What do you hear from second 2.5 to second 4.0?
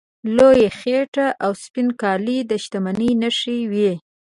شتمنۍ نښې وې.